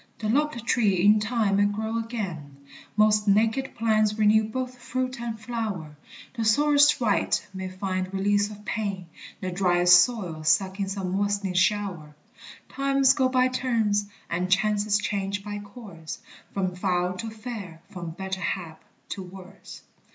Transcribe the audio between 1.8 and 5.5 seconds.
again; Most naked plants renew both fruit and